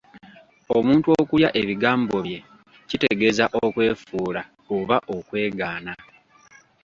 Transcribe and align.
Omuntu 0.77 1.07
okulya 1.21 1.49
ebigambo 1.61 2.15
bye 2.25 2.39
kitegeeza 2.89 3.45
okwefuula 3.63 4.41
oba 4.77 4.97
okwegaana. 5.15 5.93